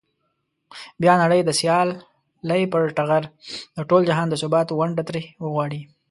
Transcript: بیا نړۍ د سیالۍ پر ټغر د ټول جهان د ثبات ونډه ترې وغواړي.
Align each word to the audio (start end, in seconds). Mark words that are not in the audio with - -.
بیا 1.01 1.13
نړۍ 1.23 1.41
د 1.45 1.49
سیالۍ 1.59 2.63
پر 2.71 2.81
ټغر 2.97 3.23
د 3.75 3.77
ټول 3.89 4.01
جهان 4.09 4.27
د 4.29 4.35
ثبات 4.41 4.67
ونډه 4.71 5.03
ترې 5.07 5.23
وغواړي. 5.43 5.81